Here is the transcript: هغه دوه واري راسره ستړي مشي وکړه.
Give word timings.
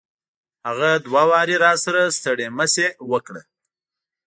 هغه 0.67 0.89
دوه 1.05 1.23
واري 1.31 1.55
راسره 1.65 2.01
ستړي 2.17 2.47
مشي 2.57 2.87
وکړه. 3.11 3.41